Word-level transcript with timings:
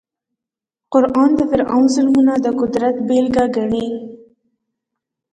قران 0.93 1.31
د 1.39 1.41
فرعون 1.49 1.85
ظلمونه 1.95 2.33
د 2.45 2.47
قدرت 2.59 2.95
بېلګه 3.07 3.45
ګڼي. 3.55 3.87